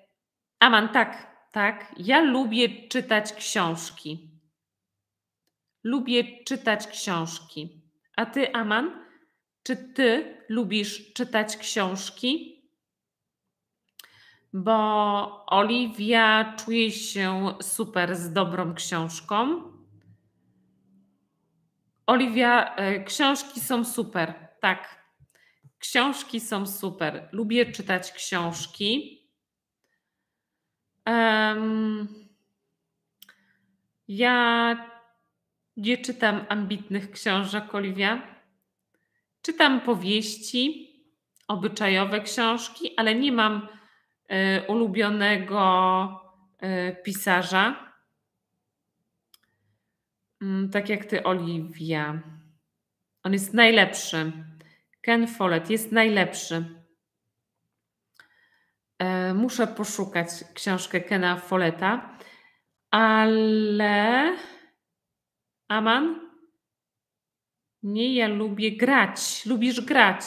Aman, 0.61 0.89
tak, 0.89 1.37
tak. 1.53 1.95
Ja 1.99 2.21
lubię 2.21 2.89
czytać 2.89 3.33
książki. 3.33 4.41
Lubię 5.85 6.45
czytać 6.45 6.87
książki. 6.87 7.84
A 8.17 8.27
ty, 8.27 8.53
Aman, 8.53 9.05
czy 9.63 9.77
ty 9.77 10.37
lubisz 10.49 11.13
czytać 11.13 11.57
książki? 11.57 12.55
bo 14.55 15.47
Oliwia 15.47 16.55
czuje 16.57 16.91
się 16.91 17.55
super 17.63 18.17
z 18.17 18.33
dobrą 18.33 18.75
książką. 18.75 19.63
Oliwia, 22.07 22.75
e, 22.75 23.05
książki 23.05 23.61
są 23.61 23.85
super. 23.85 24.35
Tak, 24.61 25.05
książki 25.79 26.41
są 26.41 26.67
super. 26.67 27.29
Lubię 27.33 27.73
czytać 27.73 28.13
książki. 28.13 29.21
Um, 31.07 32.09
ja 34.09 34.77
nie 35.77 35.99
czytam 35.99 36.45
ambitnych 36.49 37.11
książek, 37.11 37.75
Oliwia. 37.75 38.23
Czytam 39.43 39.81
powieści, 39.81 40.91
obyczajowe 41.49 42.21
książki, 42.21 42.91
ale 42.97 43.15
nie 43.15 43.33
mam 43.33 43.69
E, 44.29 44.67
ulubionego 44.67 45.61
e, 46.59 46.93
pisarza. 46.93 47.95
Mm, 50.43 50.71
tak 50.71 50.89
jak 50.89 51.05
ty, 51.05 51.23
Oliwia. 51.23 52.23
On 53.23 53.33
jest 53.33 53.55
najlepszy. 53.55 54.33
Ken 55.01 55.27
Follett 55.27 55.71
jest 55.71 55.93
najlepszy. 55.93 56.85
E, 58.99 59.35
muszę 59.35 59.67
poszukać 59.67 60.29
książkę 60.55 61.01
Kena 61.01 61.37
Folletta, 61.37 62.19
ale 62.91 64.37
Aman? 65.69 66.31
Nie, 67.83 68.15
ja 68.15 68.29
lubię 68.29 68.77
grać. 68.77 69.47
Lubisz 69.47 69.81
grać. 69.81 70.23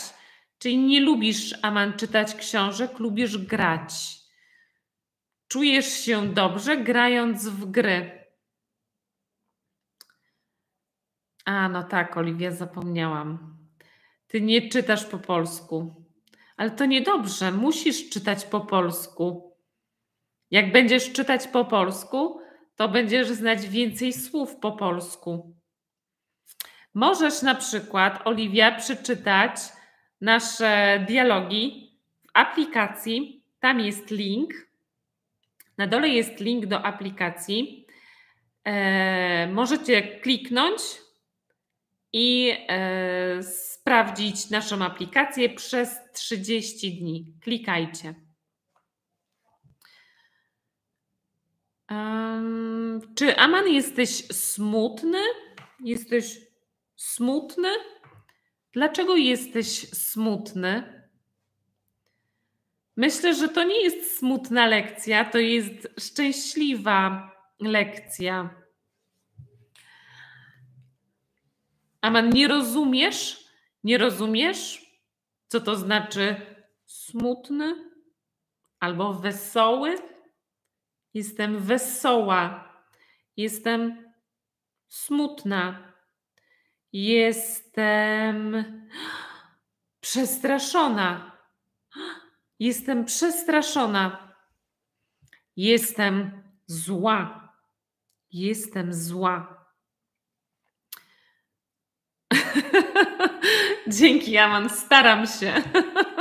Czyli 0.60 0.78
nie 0.78 1.00
lubisz, 1.00 1.56
Aman, 1.62 1.94
czytać 1.94 2.36
książek, 2.36 3.00
lubisz 3.00 3.38
grać. 3.38 4.18
Czujesz 5.48 5.94
się 5.94 6.34
dobrze 6.34 6.78
grając 6.78 7.48
w 7.48 7.72
gry. 7.72 8.26
A, 11.46 11.70
no 11.70 11.84
tak, 11.84 12.18
Oliwia, 12.18 12.52
zapomniałam. 12.52 13.58
Ty 14.28 14.42
nie 14.42 14.70
czytasz 14.70 15.06
po 15.06 15.18
polsku. 15.18 16.06
Ale 16.58 16.72
to 16.72 16.86
niedobrze, 16.86 17.52
musisz 17.52 18.10
czytać 18.10 18.46
po 18.46 18.62
polsku. 18.62 19.56
Jak 20.52 20.72
będziesz 20.72 21.12
czytać 21.12 21.48
po 21.48 21.66
polsku, 21.66 22.40
to 22.78 22.90
będziesz 22.90 23.28
znać 23.28 23.68
więcej 23.68 24.14
słów 24.14 24.56
po 24.56 24.72
polsku. 24.72 25.56
Możesz 26.94 27.42
na 27.42 27.56
przykład, 27.56 28.28
Oliwia, 28.28 28.72
przeczytać 28.72 29.60
nasze 30.22 31.06
dialogi 31.08 31.92
w 32.28 32.30
aplikacji. 32.34 33.44
Tam 33.60 33.80
jest 33.80 34.12
link. 34.12 34.54
Na 35.78 35.88
dole 35.88 36.10
jest 36.10 36.40
link 36.40 36.66
do 36.66 36.86
aplikacji. 36.86 37.86
E, 38.64 39.48
możecie 39.48 40.02
kliknąć 40.02 40.82
i 42.14 42.54
e, 42.68 43.44
sprawdzić 43.44 44.50
naszą 44.50 44.86
aplikację 44.86 45.50
przez 45.50 45.98
30 46.14 47.00
dni. 47.00 47.34
Klikajcie. 47.42 48.27
Um, 51.92 53.02
czy 53.16 53.38
Aman 53.38 53.68
jesteś 53.68 54.28
smutny? 54.28 55.20
Jesteś 55.80 56.40
smutny? 56.96 57.70
Dlaczego 58.74 59.16
jesteś 59.16 59.90
smutny? 59.90 60.98
Myślę, 62.96 63.36
że 63.36 63.50
to 63.50 63.64
nie 63.64 63.84
jest 63.84 64.18
smutna 64.18 64.68
lekcja, 64.68 65.26
to 65.26 65.38
jest 65.38 65.88
szczęśliwa 66.00 67.32
lekcja. 67.60 68.50
Aman, 72.02 72.30
nie 72.30 72.48
rozumiesz? 72.48 73.48
Nie 73.84 73.98
rozumiesz, 73.98 74.92
co 75.48 75.62
to 75.62 75.76
znaczy 75.76 76.36
smutny 76.86 77.92
albo 78.80 79.14
wesoły? 79.14 80.17
Jestem 81.18 81.60
wesoła. 81.60 82.74
Jestem 83.38 84.12
smutna. 84.88 85.94
Jestem 86.94 88.64
przestraszona. 90.02 91.38
Jestem 92.60 93.06
przestraszona. 93.06 94.34
Jestem 95.56 96.44
zła. 96.66 97.50
Jestem 98.32 98.94
zła. 98.94 99.66
Dzięki, 103.98 104.38
Aman. 104.38 104.70
Staram 104.70 105.28
się. 105.28 105.54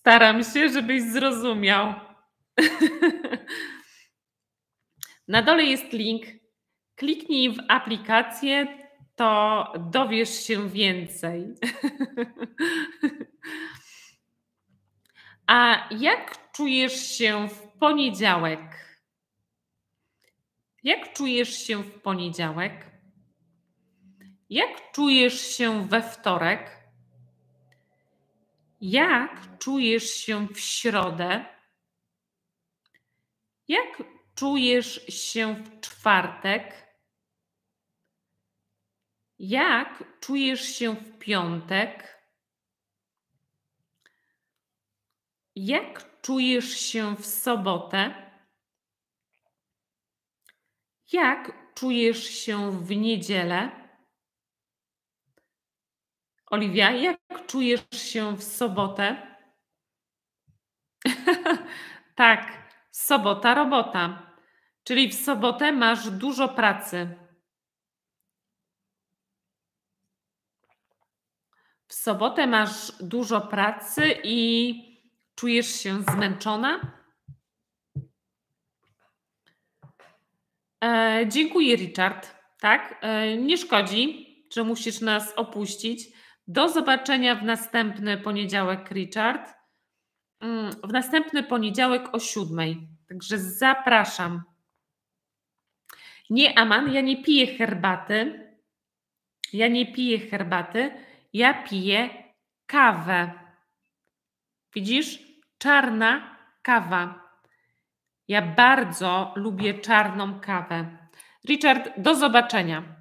Staram 0.00 0.44
się, 0.44 0.68
żebyś 0.68 1.02
zrozumiał. 1.02 1.94
Na 5.28 5.42
dole 5.42 5.64
jest 5.64 5.92
link. 5.92 6.26
Kliknij 6.96 7.50
w 7.50 7.58
aplikację, 7.68 8.78
to 9.16 9.64
dowiesz 9.90 10.46
się 10.46 10.68
więcej. 10.68 11.46
A 15.46 15.88
jak 15.90 16.52
czujesz 16.52 17.16
się 17.16 17.48
w 17.48 17.68
poniedziałek? 17.68 18.60
Jak 20.82 21.12
czujesz 21.12 21.66
się 21.66 21.82
w 21.82 22.00
poniedziałek? 22.00 22.90
Jak 24.50 24.92
czujesz 24.92 25.56
się 25.56 25.88
we 25.88 26.02
wtorek? 26.02 26.79
Jak 28.80 29.58
czujesz 29.58 30.14
się 30.14 30.48
w 30.48 30.60
środę? 30.60 31.44
Jak 33.68 34.02
czujesz 34.34 35.06
się 35.06 35.54
w 35.54 35.80
czwartek? 35.80 36.86
Jak 39.38 40.20
czujesz 40.20 40.76
się 40.76 40.94
w 40.94 41.18
piątek? 41.18 42.20
Jak 45.56 46.20
czujesz 46.22 46.80
się 46.80 47.16
w 47.16 47.26
sobotę? 47.26 48.30
Jak 51.12 51.74
czujesz 51.74 52.24
się 52.24 52.70
w 52.70 52.90
niedzielę? 52.90 53.79
Oliwia, 56.50 56.90
jak 56.90 57.46
czujesz 57.46 57.80
się 57.92 58.36
w 58.36 58.42
sobotę? 58.42 59.36
tak, 62.14 62.70
sobota, 62.90 63.54
robota. 63.54 64.32
Czyli 64.84 65.08
w 65.08 65.14
sobotę 65.14 65.72
masz 65.72 66.10
dużo 66.10 66.48
pracy. 66.48 67.16
W 71.88 71.94
sobotę 71.94 72.46
masz 72.46 72.92
dużo 73.00 73.40
pracy 73.40 74.20
i 74.24 74.74
czujesz 75.34 75.80
się 75.80 76.02
zmęczona? 76.02 76.80
E, 80.84 81.24
dziękuję, 81.28 81.76
Richard. 81.76 82.34
Tak, 82.60 82.98
e, 83.00 83.36
nie 83.36 83.58
szkodzi, 83.58 84.26
że 84.52 84.64
musisz 84.64 85.00
nas 85.00 85.32
opuścić. 85.36 86.19
Do 86.50 86.68
zobaczenia 86.68 87.34
w 87.34 87.42
następny 87.42 88.18
poniedziałek, 88.18 88.90
Richard. 88.90 89.54
Mm, 90.40 90.70
w 90.84 90.92
następny 90.92 91.42
poniedziałek 91.42 92.14
o 92.14 92.18
siódmej. 92.20 92.88
Także 93.08 93.38
zapraszam. 93.38 94.42
Nie, 96.30 96.58
Aman, 96.58 96.92
ja 96.92 97.00
nie 97.00 97.22
piję 97.22 97.46
herbaty. 97.46 98.48
Ja 99.52 99.68
nie 99.68 99.92
piję 99.92 100.18
herbaty. 100.18 100.90
Ja 101.32 101.62
piję 101.62 102.10
kawę. 102.66 103.32
Widzisz? 104.74 105.18
Czarna 105.58 106.36
kawa. 106.62 107.30
Ja 108.28 108.42
bardzo 108.42 109.32
lubię 109.36 109.74
czarną 109.74 110.40
kawę. 110.40 110.98
Richard, 111.48 111.90
do 111.96 112.14
zobaczenia. 112.14 112.99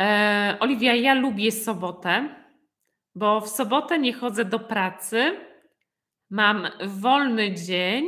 E, 0.00 0.56
Oliwia, 0.60 0.94
ja 0.94 1.14
lubię 1.14 1.52
sobotę, 1.52 2.28
bo 3.14 3.40
w 3.40 3.48
sobotę 3.48 3.98
nie 3.98 4.12
chodzę 4.12 4.44
do 4.44 4.58
pracy. 4.58 5.40
Mam 6.30 6.68
wolny 6.86 7.54
dzień 7.54 8.04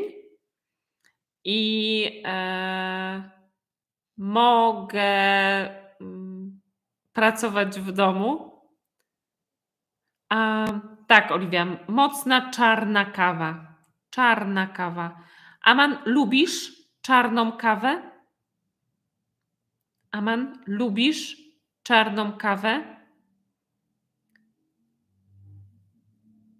i 1.44 2.22
e, 2.25 3.31
mogę 4.16 5.03
mm, 6.01 6.61
pracować 7.12 7.81
w 7.81 7.92
domu. 7.92 8.61
A, 10.29 10.66
tak, 11.07 11.31
Oliwia, 11.31 11.66
mocna 11.88 12.51
czarna 12.51 13.05
kawa. 13.05 13.75
Czarna 14.11 14.66
kawa. 14.66 15.20
Aman, 15.62 15.99
lubisz 16.05 16.72
czarną 17.03 17.53
kawę? 17.53 18.11
Aman, 20.12 20.62
lubisz 20.66 21.45
czarną 21.87 22.33
kawę? 22.33 22.96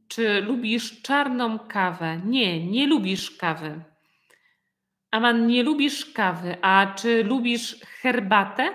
Czy 0.09 0.41
lubisz 0.41 1.03
czarną 1.03 1.59
kawę? 1.59 2.21
Nie, 2.25 2.67
nie 2.67 2.87
lubisz 2.87 3.31
kawy. 3.31 3.85
Aman, 5.11 5.47
nie 5.47 5.63
lubisz 5.63 6.13
kawy, 6.13 6.57
a 6.63 6.95
czy 6.95 7.25
lubisz 7.25 7.81
herbatę? 7.81 8.69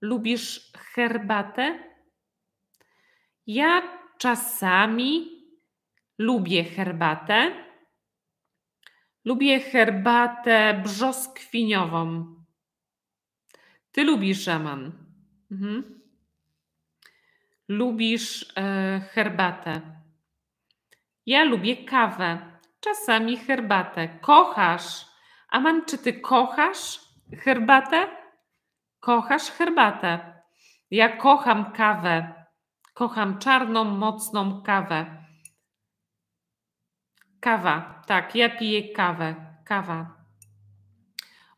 Lubisz 0.00 0.72
herbatę? 0.76 1.78
Ja 3.46 3.98
czasami 4.18 5.28
lubię 6.18 6.64
herbatę. 6.64 7.64
Lubię 9.24 9.60
herbatę 9.60 10.80
brzoskwiniową. 10.84 12.41
Ty 13.92 14.04
lubisz 14.04 14.44
szaman. 14.44 14.92
Mhm. 15.50 16.00
Lubisz 17.68 18.52
e, 18.56 19.00
herbatę. 19.00 19.80
Ja 21.26 21.44
lubię 21.44 21.84
kawę. 21.84 22.58
Czasami 22.80 23.36
herbatę. 23.36 24.08
Kochasz. 24.08 25.06
Aman, 25.48 25.84
czy 25.84 25.98
ty 25.98 26.12
kochasz 26.20 27.00
herbatę? 27.44 28.08
Kochasz 29.00 29.50
herbatę. 29.50 30.42
Ja 30.90 31.16
kocham 31.16 31.72
kawę. 31.72 32.34
Kocham 32.94 33.38
czarną, 33.38 33.84
mocną 33.84 34.62
kawę. 34.62 35.24
Kawa. 37.40 38.02
Tak, 38.06 38.34
ja 38.34 38.58
piję 38.58 38.92
kawę. 38.92 39.34
Kawa. 39.64 40.21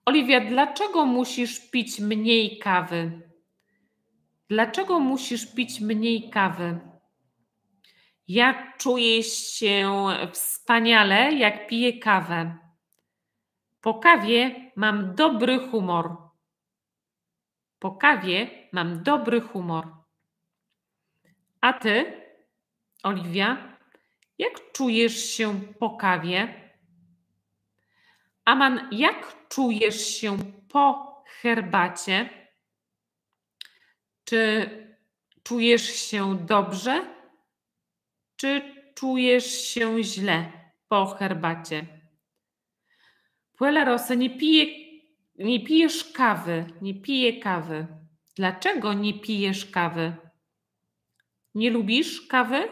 Oliwia, 0.07 0.41
dlaczego 0.41 1.07
musisz 1.07 1.71
pić 1.71 2.01
mniej 2.01 2.59
kawy? 2.59 3.31
Dlaczego 4.49 5.01
musisz 5.01 5.55
pić 5.55 5.81
mniej 5.81 6.31
kawy? 6.31 6.81
Ja 8.29 8.73
czuję 8.79 9.23
się 9.23 10.07
wspaniale, 10.33 11.33
jak 11.33 11.67
piję 11.67 11.99
kawę. 11.99 12.59
Po 13.81 13.95
kawie 13.95 14.73
mam 14.77 15.15
dobry 15.15 15.59
humor. 15.59 16.17
Po 17.79 17.93
kawie 17.93 18.69
mam 18.73 19.03
dobry 19.03 19.41
humor. 19.41 19.87
A 21.61 21.73
ty, 21.73 22.23
Oliwia, 23.03 23.79
jak 24.39 24.73
czujesz 24.73 25.25
się 25.25 25.61
po 25.79 25.91
kawie? 25.91 26.64
Aman, 28.45 28.89
jak 28.93 29.49
czujesz 29.49 30.07
się 30.07 30.39
po 30.69 31.15
herbacie? 31.27 32.31
Czy 34.25 34.71
czujesz 35.43 35.97
się 35.97 36.39
dobrze? 36.47 37.05
Czy 38.37 38.63
czujesz 38.95 39.47
się 39.69 40.03
źle 40.03 40.53
po 40.89 41.07
herbacie? 41.07 41.87
Puela 43.57 43.85
Rosa, 43.85 44.15
nie, 44.15 44.31
pije, 44.31 44.67
nie 45.39 45.65
pijesz 45.65 46.05
kawy, 46.05 46.67
nie 46.81 46.95
piję 46.95 47.41
kawy. 47.41 47.87
Dlaczego 48.37 48.93
nie 48.93 49.21
pijesz 49.21 49.67
kawy? 49.67 50.17
Nie 51.55 51.71
lubisz 51.71 52.27
kawy? 52.27 52.69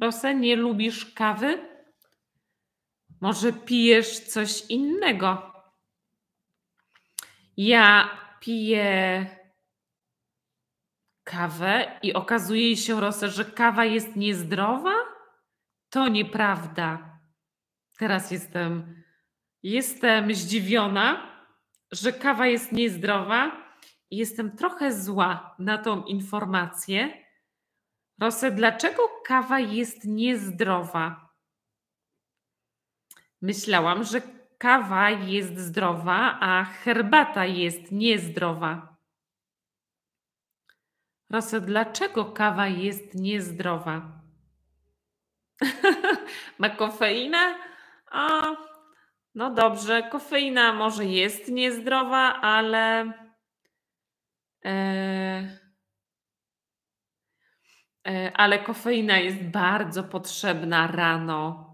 Rosę, 0.00 0.34
nie 0.34 0.56
lubisz 0.56 1.12
kawy? 1.14 1.69
Może 3.20 3.52
pijesz 3.52 4.20
coś 4.20 4.66
innego? 4.68 5.52
Ja 7.56 8.10
piję 8.40 9.26
kawę 11.24 11.98
i 12.02 12.14
okazuje 12.14 12.76
się, 12.76 13.00
Rosę, 13.00 13.28
że 13.28 13.44
kawa 13.44 13.84
jest 13.84 14.16
niezdrowa? 14.16 14.94
To 15.90 16.08
nieprawda. 16.08 17.18
Teraz 17.98 18.30
jestem, 18.30 19.02
jestem 19.62 20.34
zdziwiona, 20.34 21.30
że 21.92 22.12
kawa 22.12 22.46
jest 22.46 22.72
niezdrowa 22.72 23.52
i 24.10 24.16
jestem 24.16 24.56
trochę 24.56 24.92
zła 24.92 25.54
na 25.58 25.78
tą 25.78 26.04
informację. 26.04 27.24
Rosę, 28.20 28.50
dlaczego 28.50 29.02
kawa 29.26 29.60
jest 29.60 30.04
niezdrowa? 30.04 31.29
Myślałam, 33.42 34.04
że 34.04 34.22
kawa 34.58 35.10
jest 35.10 35.58
zdrowa, 35.58 36.38
a 36.40 36.64
herbata 36.64 37.44
jest 37.46 37.92
niezdrowa. 37.92 38.96
Rosę, 41.30 41.60
dlaczego 41.60 42.24
kawa 42.24 42.66
jest 42.66 43.14
niezdrowa? 43.14 44.22
Ma 46.58 46.70
kofeinę? 46.70 47.54
A, 48.10 48.42
no 49.34 49.50
dobrze, 49.50 50.02
kofeina 50.02 50.72
może 50.72 51.04
jest 51.04 51.48
niezdrowa, 51.48 52.40
ale. 52.40 53.12
E, 54.64 54.72
e, 58.08 58.32
ale 58.34 58.58
kofeina 58.58 59.18
jest 59.18 59.42
bardzo 59.42 60.04
potrzebna 60.04 60.86
rano. 60.86 61.69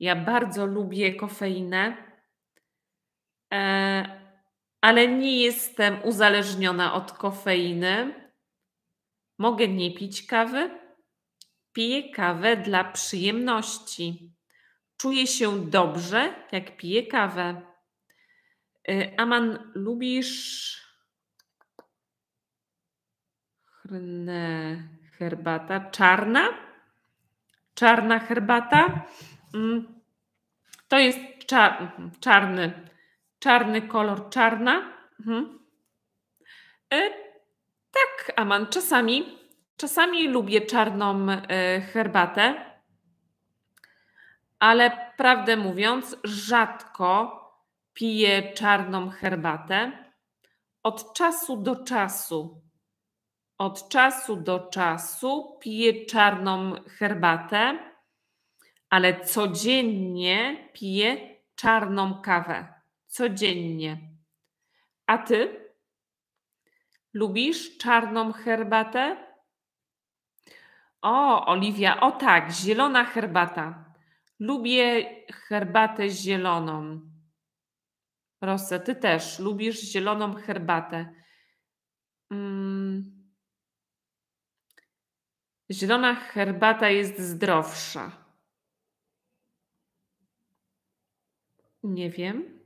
Ja 0.00 0.16
bardzo 0.16 0.66
lubię 0.66 1.14
kofeinę, 1.14 1.96
e, 3.52 4.24
ale 4.80 5.08
nie 5.08 5.42
jestem 5.42 6.02
uzależniona 6.04 6.94
od 6.94 7.12
kofeiny. 7.12 8.14
Mogę 9.38 9.68
nie 9.68 9.94
pić 9.94 10.26
kawy. 10.26 10.70
Piję 11.72 12.12
kawę 12.12 12.56
dla 12.56 12.84
przyjemności. 12.84 14.32
Czuję 14.96 15.26
się 15.26 15.66
dobrze, 15.70 16.34
jak 16.52 16.76
piję 16.76 17.06
kawę. 17.06 17.62
E, 18.88 19.20
Aman, 19.20 19.72
lubisz 19.74 20.84
herbata 25.18 25.90
czarna? 25.90 26.48
Czarna 27.74 28.18
herbata? 28.18 29.06
Mm. 29.54 30.00
To 30.88 30.98
jest 30.98 31.18
czar, 31.46 31.92
czarny, 32.20 32.88
czarny 33.38 33.82
kolor, 33.82 34.30
czarna. 34.30 34.92
Mhm. 35.20 35.58
E, 36.92 37.10
tak, 37.90 38.32
Aman, 38.36 38.66
czasami, 38.66 39.38
czasami 39.76 40.28
lubię 40.28 40.60
czarną 40.60 41.26
e, 41.30 41.80
herbatę, 41.80 42.54
ale 44.58 45.12
prawdę 45.16 45.56
mówiąc, 45.56 46.16
rzadko 46.24 47.40
piję 47.94 48.52
czarną 48.52 49.10
herbatę. 49.10 49.92
Od 50.82 51.14
czasu 51.14 51.56
do 51.56 51.84
czasu, 51.84 52.62
od 53.58 53.88
czasu 53.88 54.36
do 54.36 54.60
czasu 54.60 55.58
piję 55.60 56.06
czarną 56.06 56.74
herbatę 56.98 57.93
ale 58.94 59.24
codziennie 59.24 60.68
piję 60.72 61.36
czarną 61.54 62.22
kawę. 62.22 62.74
Codziennie. 63.06 63.98
A 65.06 65.18
ty? 65.18 65.70
Lubisz 67.12 67.78
czarną 67.78 68.32
herbatę? 68.32 69.34
O, 71.02 71.46
Oliwia, 71.46 72.00
o 72.00 72.10
tak, 72.12 72.50
zielona 72.50 73.04
herbata. 73.04 73.94
Lubię 74.40 75.04
herbatę 75.32 76.10
zieloną. 76.10 77.00
Rosę, 78.40 78.80
ty 78.80 78.94
też 78.94 79.38
lubisz 79.38 79.80
zieloną 79.80 80.34
herbatę. 80.34 81.14
Mm. 82.30 83.24
Zielona 85.70 86.14
herbata 86.14 86.88
jest 86.88 87.18
zdrowsza. 87.18 88.23
Nie 91.84 92.10
wiem. 92.10 92.60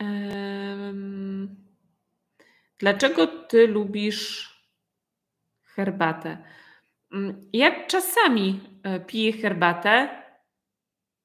Um, 0.00 1.56
dlaczego 2.78 3.26
ty 3.26 3.66
lubisz 3.66 4.52
herbatę? 5.62 6.38
Mm, 7.12 7.50
ja 7.52 7.86
czasami 7.86 8.60
e, 8.82 9.00
piję 9.00 9.32
herbatę. 9.32 10.22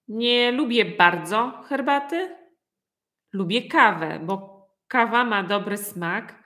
Nie 0.07 0.51
lubię 0.51 0.85
bardzo 0.85 1.63
herbaty. 1.69 2.35
Lubię 3.33 3.67
kawę, 3.67 4.19
bo 4.23 4.67
kawa 4.87 5.23
ma 5.25 5.43
dobry 5.43 5.77
smak. 5.77 6.43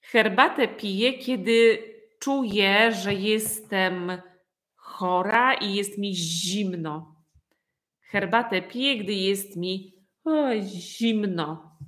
Herbatę 0.00 0.68
piję, 0.68 1.18
kiedy 1.18 1.82
czuję, 2.18 2.92
że 2.92 3.14
jestem 3.14 4.12
chora 4.76 5.54
i 5.54 5.74
jest 5.74 5.98
mi 5.98 6.14
zimno. 6.14 7.11
Herbatę 8.12 8.62
piję, 8.62 8.98
gdy 9.04 9.12
jest 9.12 9.56
mi 9.56 9.92
oj, 10.24 10.62
zimno. 10.62 11.78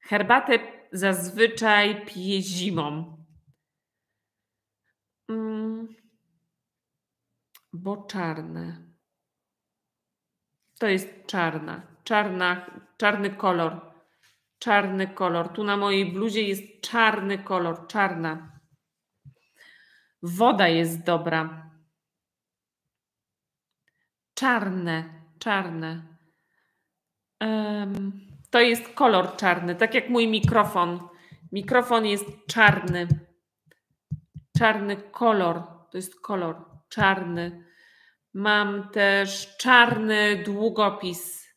Herbatę 0.00 0.58
zazwyczaj 0.92 2.06
piję 2.06 2.42
zimą. 2.42 3.16
Mm, 5.28 5.88
bo 7.72 8.06
czarne. 8.06 8.92
To 10.78 10.86
jest 10.86 11.26
czarna. 11.26 11.96
Czarna, 12.04 12.80
czarny 12.96 13.30
kolor. 13.30 13.92
Czarny 14.58 15.08
kolor. 15.08 15.48
Tu 15.48 15.64
na 15.64 15.76
mojej 15.76 16.12
bluzie 16.12 16.42
jest 16.42 16.62
czarny 16.80 17.38
kolor, 17.38 17.86
czarna. 17.86 18.60
Woda 20.22 20.68
jest 20.68 21.04
dobra. 21.04 21.69
Czarne, 24.40 25.04
czarne. 25.38 26.02
Um, 27.40 28.20
to 28.50 28.60
jest 28.60 28.88
kolor 28.88 29.36
czarny, 29.36 29.74
tak 29.74 29.94
jak 29.94 30.08
mój 30.08 30.28
mikrofon. 30.28 31.08
Mikrofon 31.52 32.06
jest 32.06 32.26
czarny. 32.48 33.08
Czarny 34.58 34.96
kolor. 34.96 35.62
To 35.90 35.98
jest 35.98 36.20
kolor 36.20 36.56
czarny. 36.88 37.64
Mam 38.34 38.88
też 38.88 39.56
czarny 39.56 40.42
długopis. 40.44 41.48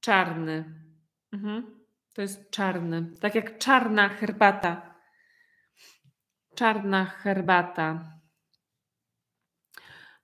Czarny. 0.00 0.74
Mhm. 1.32 1.84
To 2.14 2.22
jest 2.22 2.50
czarny. 2.50 3.10
Tak 3.20 3.34
jak 3.34 3.58
czarna 3.58 4.08
herbata. 4.08 4.94
Czarna 6.54 7.04
herbata. 7.04 8.19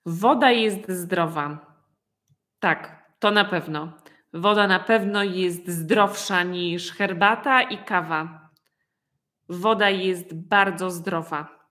Woda 0.06 0.50
jest 0.50 0.88
zdrowa. 0.88 1.76
Tak, 2.60 3.10
to 3.18 3.30
na 3.30 3.44
pewno. 3.44 3.92
Woda 4.32 4.66
na 4.66 4.80
pewno 4.80 5.24
jest 5.24 5.68
zdrowsza 5.68 6.42
niż 6.42 6.92
herbata 6.92 7.62
i 7.62 7.78
kawa. 7.78 8.50
Woda 9.48 9.90
jest 9.90 10.34
bardzo 10.34 10.90
zdrowa. 10.90 11.68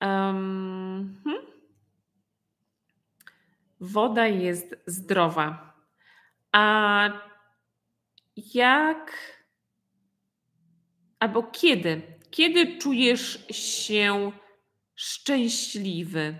Um? 0.00 1.22
Woda 3.80 4.26
jest 4.26 4.76
zdrowa. 4.86 5.74
A 6.52 7.08
jak 8.36 9.12
albo 11.18 11.42
kiedy? 11.42 12.02
Kiedy 12.30 12.78
czujesz 12.78 13.46
się 13.50 14.32
szczęśliwy? 14.96 16.38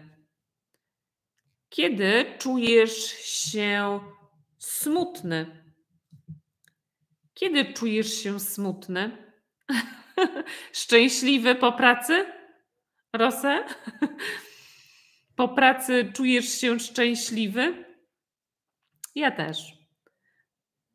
Kiedy 1.69 2.35
czujesz 2.39 3.07
się 3.19 4.01
smutny? 4.59 5.63
Kiedy 7.35 7.73
czujesz 7.73 8.23
się 8.23 8.41
smutny? 8.41 9.33
Szczęśliwy 10.73 11.55
po 11.55 11.73
pracy? 11.73 12.33
Rosę? 13.13 13.65
Po 15.37 15.49
pracy 15.49 16.13
czujesz 16.15 16.61
się 16.61 16.81
szczęśliwy? 16.81 17.85
Ja 19.15 19.31
też. 19.31 19.73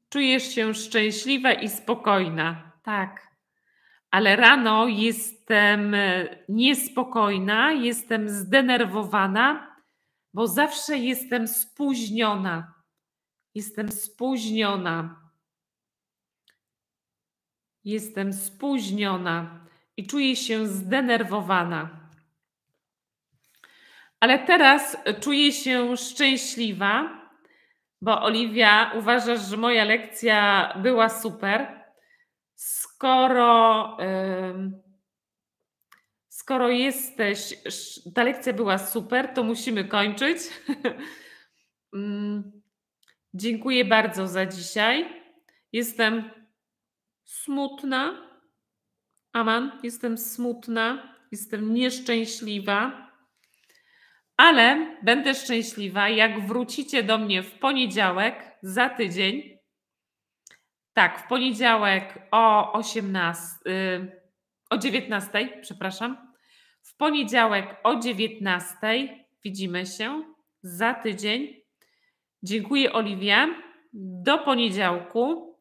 Czujesz 0.10 0.56
się 0.56 0.74
szczęśliwa 0.74 1.54
i 1.54 1.70
spokojna. 1.70 2.72
Tak. 2.84 3.31
Ale 4.12 4.36
rano 4.36 4.88
jestem 4.88 5.96
niespokojna, 6.50 7.72
jestem 7.72 8.30
zdenerwowana, 8.30 9.76
bo 10.34 10.48
zawsze 10.48 10.98
jestem 10.98 11.48
spóźniona. 11.48 12.74
Jestem 13.56 13.92
spóźniona. 13.92 15.22
Jestem 17.84 18.34
spóźniona 18.34 19.66
i 19.98 20.08
czuję 20.08 20.36
się 20.36 20.68
zdenerwowana. 20.68 22.10
Ale 24.20 24.40
teraz 24.40 24.98
czuję 25.20 25.52
się 25.52 25.98
szczęśliwa, 25.98 27.22
bo 28.02 28.22
Oliwia, 28.22 28.92
uważasz, 28.96 29.42
że 29.42 29.58
moja 29.58 29.84
lekcja 29.84 30.74
była 30.82 31.10
super. 31.10 31.81
Skoro, 33.02 33.98
skoro 36.30 36.70
jesteś, 36.70 37.54
ta 38.16 38.24
lekcja 38.24 38.54
była 38.54 38.78
super, 38.78 39.34
to 39.34 39.44
musimy 39.44 39.86
kończyć. 39.86 40.38
Mm, 41.94 42.62
dziękuję 43.34 43.86
bardzo 43.86 44.28
za 44.28 44.46
dzisiaj. 44.46 45.24
Jestem 45.72 46.32
smutna. 47.24 48.28
Aman, 49.34 49.80
jestem 49.84 50.18
smutna, 50.18 51.16
jestem 51.32 51.74
nieszczęśliwa 51.74 53.12
ale 54.42 54.98
będę 55.04 55.34
szczęśliwa, 55.34 56.10
jak 56.10 56.48
wrócicie 56.48 57.04
do 57.04 57.18
mnie 57.18 57.44
w 57.44 57.60
poniedziałek 57.60 58.58
za 58.62 58.90
tydzień. 58.90 59.61
Tak, 60.94 61.20
w 61.20 61.28
poniedziałek 61.28 62.28
o 62.32 62.74
18, 62.74 63.48
yy, 63.66 64.22
o 64.70 64.78
19, 64.78 65.62
przepraszam. 65.62 66.34
W 66.82 66.98
poniedziałek 66.98 67.78
o 67.84 68.00
19 68.00 68.78
widzimy 69.44 69.86
się 69.86 70.24
za 70.64 70.94
tydzień. 70.94 71.62
Dziękuję, 72.44 72.94
Oliwia. 72.94 73.48
Do 73.94 74.38
poniedziałku. 74.38 75.58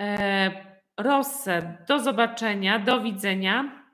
E, 0.00 0.50
Rosę, 0.96 1.84
do 1.88 1.98
zobaczenia, 1.98 2.78
do 2.78 3.00
widzenia. 3.00 3.84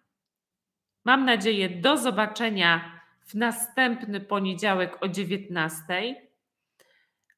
Mam 1.04 1.24
nadzieję, 1.24 1.68
do 1.68 1.96
zobaczenia 1.96 3.00
w 3.26 3.34
następny 3.34 4.20
poniedziałek 4.20 5.02
o 5.02 5.08
19. 5.08 6.23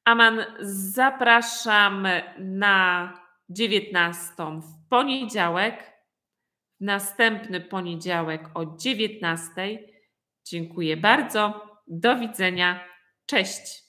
Aman, 0.07 0.45
zapraszam 0.61 2.07
na 2.39 3.13
19 3.49 4.33
w 4.61 4.89
poniedziałek, 4.89 5.93
następny 6.79 7.61
poniedziałek 7.61 8.49
o 8.53 8.77
19. 8.77 9.79
Dziękuję 10.45 10.97
bardzo. 10.97 11.67
Do 11.87 12.15
widzenia. 12.15 12.83
Cześć. 13.25 13.86